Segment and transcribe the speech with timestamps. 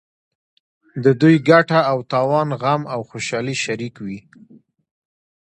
[1.03, 4.19] د دوی ګټه او تاوان غم او خوشحالي شریک وي.